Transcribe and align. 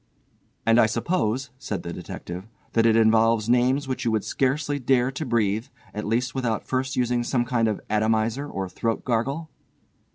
"And 0.65 0.79
I 0.79 0.87
suppose," 0.87 1.51
said 1.59 1.83
the 1.83 1.93
detective, 1.93 2.47
"that 2.73 2.87
it 2.87 2.95
involves 2.95 3.47
names 3.47 3.87
which 3.87 4.03
you 4.03 4.09
would 4.09 4.23
scarcely 4.23 4.79
dare 4.79 5.11
to 5.11 5.25
breathe, 5.27 5.67
at 5.93 6.07
least 6.07 6.33
without 6.33 6.65
first 6.65 6.95
using 6.95 7.23
some 7.23 7.45
kind 7.45 7.67
of 7.67 7.79
atomiser 7.87 8.51
or 8.51 8.67
throat 8.67 9.05
gargle." 9.05 9.51